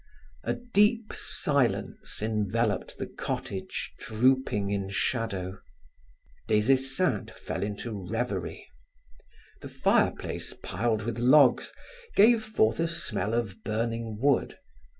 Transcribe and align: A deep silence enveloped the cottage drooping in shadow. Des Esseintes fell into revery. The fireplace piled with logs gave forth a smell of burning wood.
A 0.43 0.55
deep 0.55 1.13
silence 1.13 2.23
enveloped 2.23 2.97
the 2.97 3.05
cottage 3.05 3.93
drooping 3.99 4.71
in 4.71 4.89
shadow. 4.89 5.59
Des 6.47 6.73
Esseintes 6.73 7.37
fell 7.39 7.61
into 7.61 8.07
revery. 8.09 8.65
The 9.61 9.69
fireplace 9.69 10.55
piled 10.63 11.03
with 11.03 11.19
logs 11.19 11.71
gave 12.15 12.43
forth 12.43 12.79
a 12.79 12.87
smell 12.87 13.35
of 13.35 13.63
burning 13.63 14.17
wood. 14.19 14.57